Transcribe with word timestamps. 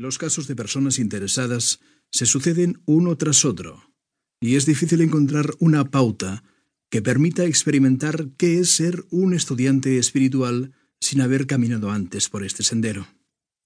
Los 0.00 0.16
casos 0.16 0.48
de 0.48 0.56
personas 0.56 0.98
interesadas 0.98 1.80
se 2.10 2.24
suceden 2.24 2.80
uno 2.86 3.18
tras 3.18 3.44
otro, 3.44 3.92
y 4.40 4.54
es 4.54 4.64
difícil 4.64 5.02
encontrar 5.02 5.50
una 5.58 5.90
pauta 5.90 6.42
que 6.88 7.02
permita 7.02 7.44
experimentar 7.44 8.30
qué 8.38 8.60
es 8.60 8.70
ser 8.70 9.04
un 9.10 9.34
estudiante 9.34 9.98
espiritual 9.98 10.72
sin 11.02 11.20
haber 11.20 11.46
caminado 11.46 11.90
antes 11.90 12.30
por 12.30 12.44
este 12.44 12.62
sendero. 12.62 13.08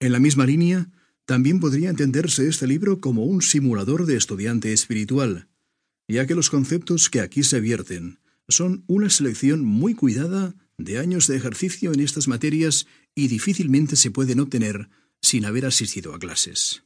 En 0.00 0.10
la 0.10 0.18
misma 0.18 0.44
línea, 0.44 0.90
también 1.24 1.60
podría 1.60 1.90
entenderse 1.90 2.48
este 2.48 2.66
libro 2.66 3.00
como 3.00 3.24
un 3.26 3.40
simulador 3.40 4.04
de 4.04 4.16
estudiante 4.16 4.72
espiritual, 4.72 5.46
ya 6.08 6.26
que 6.26 6.34
los 6.34 6.50
conceptos 6.50 7.10
que 7.10 7.20
aquí 7.20 7.44
se 7.44 7.60
vierten 7.60 8.18
son 8.48 8.82
una 8.88 9.08
selección 9.08 9.64
muy 9.64 9.94
cuidada 9.94 10.56
de 10.78 10.98
años 10.98 11.28
de 11.28 11.36
ejercicio 11.36 11.92
en 11.92 12.00
estas 12.00 12.26
materias 12.26 12.88
y 13.14 13.28
difícilmente 13.28 13.94
se 13.94 14.10
pueden 14.10 14.40
obtener 14.40 14.88
sin 15.24 15.46
haber 15.46 15.64
asistido 15.64 16.14
a 16.14 16.18
clases. 16.18 16.84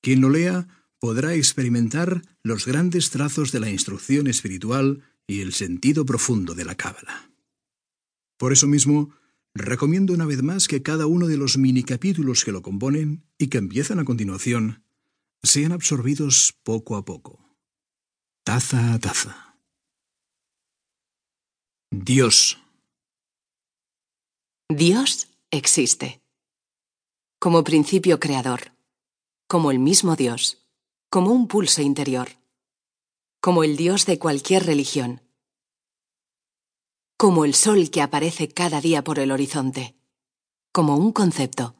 Quien 0.00 0.22
lo 0.22 0.30
lea 0.30 0.66
podrá 0.98 1.34
experimentar 1.34 2.22
los 2.42 2.64
grandes 2.64 3.10
trazos 3.10 3.52
de 3.52 3.60
la 3.60 3.70
instrucción 3.70 4.26
espiritual 4.26 5.04
y 5.26 5.42
el 5.42 5.52
sentido 5.52 6.06
profundo 6.06 6.54
de 6.54 6.64
la 6.64 6.76
cábala. 6.76 7.30
Por 8.38 8.52
eso 8.52 8.66
mismo, 8.66 9.10
recomiendo 9.54 10.14
una 10.14 10.24
vez 10.24 10.42
más 10.42 10.66
que 10.66 10.82
cada 10.82 11.06
uno 11.06 11.26
de 11.26 11.36
los 11.36 11.58
mini 11.58 11.82
capítulos 11.82 12.44
que 12.44 12.52
lo 12.52 12.62
componen 12.62 13.24
y 13.36 13.48
que 13.48 13.58
empiezan 13.58 13.98
a 13.98 14.04
continuación 14.04 14.82
sean 15.42 15.72
absorbidos 15.72 16.54
poco 16.62 16.96
a 16.96 17.04
poco, 17.04 17.54
taza 18.44 18.94
a 18.94 18.98
taza. 18.98 19.58
Dios. 21.90 22.58
Dios 24.68 25.28
existe. 25.50 26.25
Como 27.46 27.62
principio 27.62 28.18
creador, 28.18 28.72
como 29.46 29.70
el 29.70 29.78
mismo 29.78 30.16
Dios, 30.16 30.66
como 31.08 31.30
un 31.30 31.46
pulso 31.46 31.80
interior, 31.80 32.30
como 33.40 33.62
el 33.62 33.76
Dios 33.76 34.04
de 34.04 34.18
cualquier 34.18 34.66
religión, 34.66 35.22
como 37.16 37.44
el 37.44 37.54
sol 37.54 37.88
que 37.92 38.02
aparece 38.02 38.48
cada 38.48 38.80
día 38.80 39.04
por 39.04 39.20
el 39.20 39.30
horizonte, 39.30 39.94
como 40.72 40.96
un 40.96 41.12
concepto, 41.12 41.76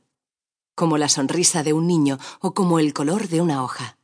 como 0.77 0.99
la 0.99 1.09
sonrisa 1.09 1.65
de 1.65 1.73
un 1.73 1.89
niño 1.89 2.21
o 2.41 2.55
como 2.55 2.79
el 2.79 2.95
color 2.95 3.27
de 3.27 3.41
una 3.41 3.65
hoja. 3.65 3.99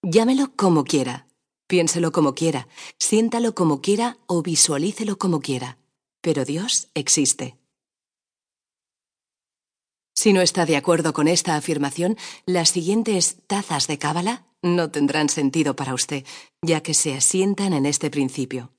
Llámelo 0.00 0.56
como 0.56 0.84
quiera, 0.84 1.26
piénselo 1.66 2.12
como 2.12 2.34
quiera, 2.34 2.66
siéntalo 2.98 3.54
como 3.54 3.82
quiera 3.82 4.16
o 4.26 4.40
visualícelo 4.40 5.18
como 5.18 5.42
quiera, 5.42 5.76
pero 6.22 6.46
Dios 6.46 6.88
existe. 6.94 7.61
Si 10.14 10.32
no 10.32 10.40
está 10.40 10.66
de 10.66 10.76
acuerdo 10.76 11.12
con 11.12 11.28
esta 11.28 11.56
afirmación, 11.56 12.16
las 12.46 12.70
siguientes 12.70 13.38
tazas 13.46 13.86
de 13.86 13.98
cábala 13.98 14.46
no 14.62 14.90
tendrán 14.90 15.28
sentido 15.28 15.74
para 15.74 15.94
usted, 15.94 16.24
ya 16.62 16.82
que 16.82 16.94
se 16.94 17.14
asientan 17.14 17.72
en 17.72 17.86
este 17.86 18.10
principio. 18.10 18.72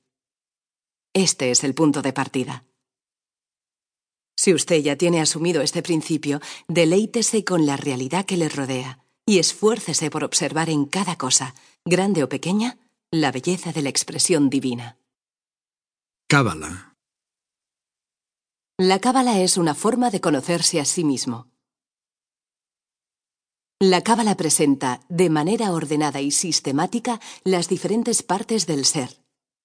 Este 1.14 1.52
es 1.52 1.64
el 1.64 1.76
punto 1.76 2.02
de 2.02 2.14
partida. 2.14 2.66
Si 4.36 4.54
usted 4.54 4.78
ya 4.78 4.96
tiene 4.96 5.22
asumido 5.22 5.62
este 5.62 5.84
principio, 5.84 6.40
deleítese 6.68 7.44
con 7.44 7.66
la 7.66 7.78
realidad 7.78 8.26
que 8.26 8.38
le 8.38 8.50
rodea 8.50 9.00
y 9.26 9.40
esfuércese 9.40 10.10
por 10.10 10.24
observar 10.24 10.70
en 10.70 10.86
cada 10.86 11.18
cosa, 11.18 11.54
grande 11.86 12.24
o 12.24 12.30
pequeña, 12.30 12.78
la 13.12 13.32
belleza 13.32 13.72
de 13.72 13.84
la 13.84 13.90
expresión 13.90 14.50
divina. 14.50 14.98
Cábala. 16.28 16.93
La 18.86 19.00
cábala 19.00 19.40
es 19.40 19.56
una 19.56 19.76
forma 19.76 20.10
de 20.10 20.20
conocerse 20.20 20.82
a 20.82 20.84
sí 20.84 21.06
mismo. 21.06 21.48
La 23.80 24.02
cábala 24.02 24.36
presenta, 24.36 25.00
de 25.08 25.30
manera 25.30 25.72
ordenada 25.72 26.20
y 26.20 26.32
sistemática, 26.32 27.22
las 27.46 27.70
diferentes 27.70 28.24
partes 28.24 28.68
del 28.68 28.84
ser, 28.84 29.24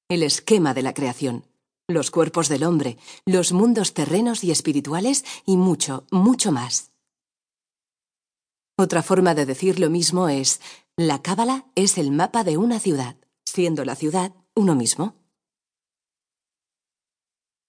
el 0.08 0.22
esquema 0.22 0.73
de 0.73 0.83
la 0.83 0.95
creación, 0.95 1.48
los 1.89 2.12
cuerpos 2.12 2.48
del 2.48 2.62
hombre, 2.62 2.96
los 3.27 3.51
mundos 3.51 3.92
terrenos 3.92 4.45
y 4.45 4.52
espirituales 4.52 5.24
y 5.45 5.56
mucho, 5.56 6.06
mucho 6.12 6.52
más. 6.52 6.92
Otra 8.77 9.02
forma 9.02 9.35
de 9.35 9.46
decir 9.46 9.80
lo 9.80 9.90
mismo 9.90 10.29
es, 10.29 10.61
la 10.96 11.23
cábala 11.23 11.67
es 11.74 11.98
el 11.98 12.12
mapa 12.12 12.45
de 12.45 12.56
una 12.56 12.79
ciudad, 12.79 13.17
siendo 13.45 13.85
la 13.85 13.96
ciudad 13.96 14.33
uno 14.55 14.77
mismo. 14.77 15.17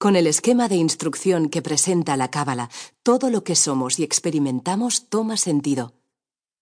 Con 0.02 0.16
el 0.16 0.28
esquema 0.28 0.70
de 0.70 0.78
instrucción 0.78 1.50
que 1.50 1.62
presenta 1.62 2.16
la 2.16 2.32
Cábala, 2.32 2.70
todo 3.04 3.30
lo 3.30 3.44
que 3.44 3.58
somos 3.58 4.00
y 4.00 4.04
experimentamos 4.04 5.10
toma 5.10 5.36
sentido. 5.36 5.94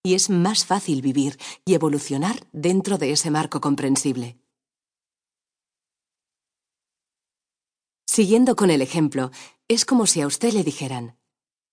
Y 0.02 0.16
es 0.16 0.32
más 0.32 0.66
fácil 0.66 1.04
vivir 1.04 1.38
y 1.64 1.76
evolucionar 1.76 2.48
dentro 2.52 2.98
de 2.98 3.12
ese 3.12 3.30
marco 3.30 3.62
comprensible. 3.62 4.40
Siguiendo 8.08 8.56
con 8.56 8.72
el 8.72 8.82
ejemplo, 8.82 9.30
es 9.68 9.86
como 9.86 10.08
si 10.08 10.22
a 10.22 10.26
usted 10.26 10.54
le 10.54 10.64
dijeran, 10.64 11.16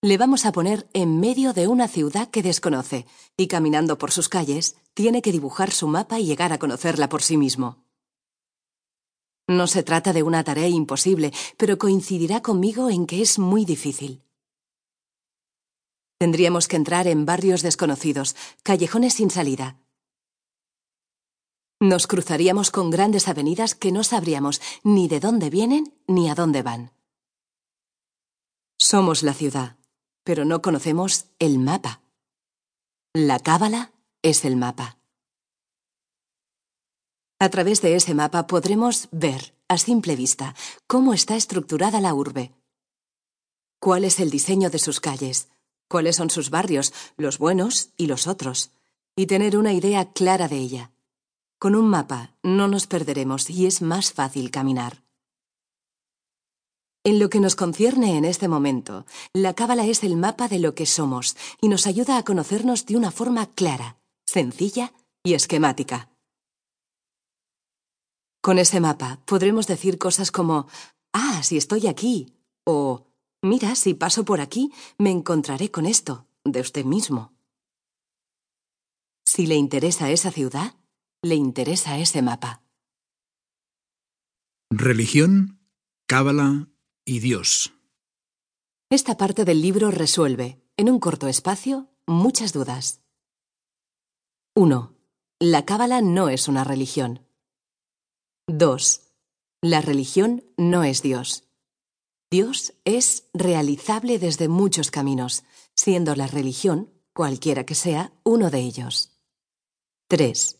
le 0.02 0.19
vamos 0.19 0.44
a 0.44 0.52
poner 0.52 0.86
en 0.92 1.19
medio 1.19 1.54
de 1.54 1.66
una 1.66 1.88
ciudad 1.88 2.28
que 2.28 2.42
desconoce, 2.42 3.06
y 3.38 3.46
caminando 3.46 3.96
por 3.96 4.12
sus 4.12 4.28
calles, 4.28 4.76
tiene 4.92 5.22
que 5.22 5.32
dibujar 5.32 5.70
su 5.70 5.88
mapa 5.88 6.20
y 6.20 6.26
llegar 6.26 6.52
a 6.52 6.58
conocerla 6.58 7.08
por 7.08 7.22
sí 7.22 7.38
mismo. 7.38 7.83
No 9.47 9.66
se 9.66 9.82
trata 9.82 10.12
de 10.12 10.22
una 10.22 10.43
tarea 10.43 10.69
imposible, 10.69 11.32
pero 11.59 11.77
coincidirá 11.77 12.41
conmigo 12.41 12.88
en 12.88 13.06
que 13.06 13.21
es 13.21 13.38
muy 13.38 13.65
difícil. 13.65 14.22
Tendríamos 16.19 16.69
que 16.69 16.77
entrar 16.77 17.06
en 17.06 17.27
barrios 17.27 17.62
desconocidos, 17.62 18.37
callejones 18.62 19.15
sin 19.15 19.31
salida. 19.31 19.77
Nos 21.81 22.06
cruzaríamos 22.06 22.71
con 22.71 22.88
grandes 22.88 23.28
avenidas 23.28 23.75
que 23.75 23.93
no 23.93 24.05
sabríamos 24.05 24.62
ni 24.82 25.09
de 25.09 25.21
dónde 25.21 25.50
vienen 25.50 25.93
ni 26.06 26.31
a 26.31 26.34
dónde 26.34 26.62
van. 26.62 26.93
Somos 28.78 29.22
la 29.22 29.34
ciudad, 29.34 29.76
pero 30.22 30.47
no 30.47 30.62
conocemos 30.62 31.26
el 31.38 31.59
mapa. 31.59 32.00
La 33.12 33.38
cábala 33.38 33.93
es 34.22 34.47
el 34.47 34.56
mapa. 34.56 34.97
A 37.38 37.48
través 37.48 37.82
de 37.82 37.96
ese 37.96 38.14
mapa 38.14 38.46
podremos 38.46 39.08
ver, 39.10 39.54
a 39.68 39.76
simple 39.78 40.16
vista, 40.16 40.54
cómo 40.86 41.14
está 41.14 41.36
estructurada 41.36 42.00
la 42.00 42.14
urbe. 42.14 42.52
Cuál 43.80 44.04
es 44.04 44.20
el 44.20 44.30
diseño 44.30 44.70
de 44.70 44.78
sus 44.78 45.00
calles, 45.00 45.48
cuáles 45.88 46.16
son 46.16 46.30
sus 46.30 46.50
barrios, 46.50 46.92
los 47.16 47.38
buenos 47.38 47.90
y 47.96 48.06
los 48.06 48.26
otros, 48.26 48.70
y 49.16 49.26
tener 49.26 49.56
una 49.56 49.72
idea 49.72 50.12
clara 50.12 50.48
de 50.48 50.56
ella. 50.56 50.90
Con 51.58 51.74
un 51.74 51.88
mapa 51.88 52.34
no 52.42 52.68
nos 52.68 52.86
perderemos 52.86 53.50
y 53.50 53.66
es 53.66 53.82
más 53.82 54.12
fácil 54.12 54.50
caminar. 54.50 55.02
En 57.04 57.18
lo 57.18 57.28
que 57.28 57.40
nos 57.40 57.54
concierne 57.56 58.16
en 58.16 58.24
este 58.24 58.48
momento, 58.48 59.04
la 59.34 59.52
cábala 59.52 59.84
es 59.84 60.04
el 60.04 60.16
mapa 60.16 60.48
de 60.48 60.58
lo 60.58 60.74
que 60.74 60.86
somos 60.86 61.36
y 61.60 61.68
nos 61.68 61.86
ayuda 61.86 62.16
a 62.16 62.24
conocernos 62.24 62.86
de 62.86 62.96
una 62.96 63.10
forma 63.10 63.46
clara, 63.46 63.98
sencilla 64.24 64.94
y 65.22 65.34
esquemática. 65.34 66.13
Con 68.44 68.59
ese 68.59 68.78
mapa 68.78 69.22
podremos 69.25 69.66
decir 69.66 69.97
cosas 69.97 70.31
como, 70.31 70.69
ah, 71.15 71.43
si 71.43 71.56
estoy 71.56 71.87
aquí, 71.87 72.34
o, 72.66 73.06
mira, 73.41 73.75
si 73.75 73.94
paso 73.94 74.27
por 74.27 74.43
aquí, 74.43 74.71
me 74.99 75.10
encontraré 75.10 75.71
con 75.71 75.87
esto, 75.87 76.27
de 76.44 76.60
usted 76.60 76.84
mismo. 76.84 77.32
Si 79.25 79.47
le 79.47 79.55
interesa 79.55 80.10
esa 80.10 80.31
ciudad, 80.31 80.75
le 81.22 81.37
interesa 81.37 81.97
ese 81.97 82.21
mapa. 82.21 82.62
Religión, 84.71 85.59
Cábala 86.06 86.69
y 87.06 87.21
Dios. 87.21 87.72
Esta 88.91 89.16
parte 89.16 89.47
del 89.47 89.62
libro 89.62 89.91
resuelve, 89.91 90.62
en 90.76 90.91
un 90.91 91.00
corto 91.00 91.28
espacio, 91.28 91.88
muchas 92.06 92.53
dudas. 92.53 93.00
1. 94.55 94.94
La 95.40 95.64
Cábala 95.64 96.02
no 96.02 96.29
es 96.29 96.47
una 96.47 96.62
religión. 96.62 97.24
2. 98.49 99.00
La 99.62 99.81
religión 99.81 100.44
no 100.58 100.85
es 100.85 101.00
Dios. 101.00 101.44
Dios 102.31 102.75
es 102.85 103.29
realizable 103.32 104.19
desde 104.19 104.49
muchos 104.49 104.91
caminos, 104.91 105.44
siendo 105.75 106.14
la 106.14 106.26
religión, 106.26 106.93
cualquiera 107.14 107.64
que 107.64 107.75
sea, 107.75 108.12
uno 108.23 108.50
de 108.50 108.61
ellos. 108.61 109.12
3. 110.08 110.58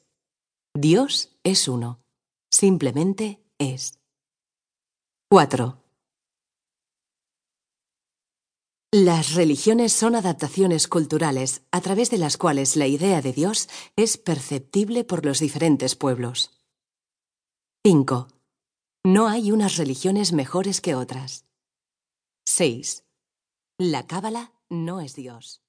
Dios 0.73 1.37
es 1.45 1.69
uno. 1.69 2.01
Simplemente 2.51 3.45
es. 3.59 3.99
4. 5.29 5.83
Las 8.93 9.35
religiones 9.35 9.93
son 9.93 10.15
adaptaciones 10.15 10.89
culturales 10.89 11.63
a 11.71 11.83
través 11.83 12.11
de 12.11 12.19
las 12.19 12.39
cuales 12.39 12.77
la 12.77 12.87
idea 12.87 13.21
de 13.21 13.33
Dios 13.33 13.69
es 13.97 14.17
perceptible 14.17 15.05
por 15.05 15.27
los 15.27 15.41
diferentes 15.41 15.97
pueblos. 15.97 16.64
5. 17.87 18.29
No 19.05 19.29
hay 19.29 19.53
unas 19.53 19.77
religiones 19.77 20.33
mejores 20.33 20.81
que 20.81 20.95
otras. 20.95 21.45
6. 22.47 23.05
La 23.77 24.07
cábala 24.07 24.55
no 24.71 25.03
es 25.03 25.15
Dios. 25.15 25.64